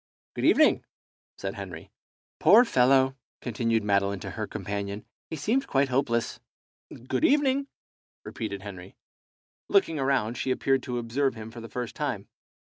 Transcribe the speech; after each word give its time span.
"Good 0.33 0.45
evening," 0.45 0.83
said 1.37 1.53
Henry. 1.53 1.91
"Poor 2.39 2.65
fellow!" 2.65 3.15
continued 3.39 3.83
Madeline 3.83 4.19
to 4.21 4.31
her 4.31 4.47
companion, 4.47 5.05
"he 5.29 5.35
seemed 5.35 5.67
quite 5.67 5.89
hopeless." 5.89 6.39
"Good 7.07 7.23
evening," 7.23 7.67
repeated 8.25 8.63
Henry. 8.63 8.95
Looking 9.69 9.99
around, 9.99 10.39
she 10.39 10.49
appeared 10.49 10.81
to 10.81 10.97
observe 10.97 11.35
him 11.35 11.51
for 11.51 11.61
the 11.61 11.69
first 11.69 11.95
time. 11.95 12.27